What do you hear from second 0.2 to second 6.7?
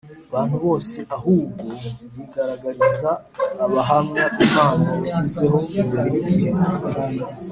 bantu bose ahubwo yigaragariza abahamya Imana yashyizeho mbere y igihe